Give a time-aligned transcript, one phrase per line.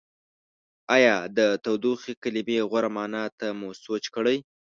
[0.95, 4.37] ایا د تودوخې کلمې غوره معنا ته مو سوچ کړی؟